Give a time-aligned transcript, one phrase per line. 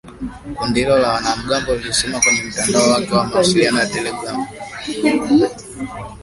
[0.55, 4.45] Kundi hilo la wanamgambo lilisema kwenye mtandao wake wa mawasiliano ya telegram.